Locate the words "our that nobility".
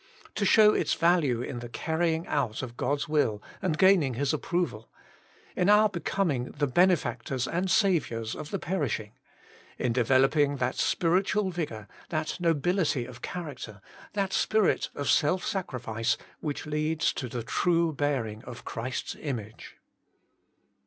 11.71-13.05